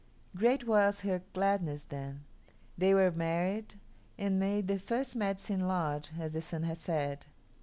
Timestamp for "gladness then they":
1.31-2.95